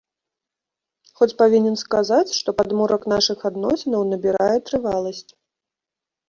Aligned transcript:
Хоць 1.19 1.35
павінен 1.41 1.75
сказаць, 1.81 2.35
што 2.37 2.49
падмурак 2.61 3.05
нашых 3.13 3.45
адносінаў 3.51 4.01
набірае 4.15 4.57
трываласць. 4.71 5.29